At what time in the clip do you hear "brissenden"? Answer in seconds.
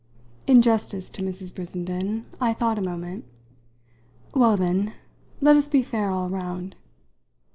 1.53-2.25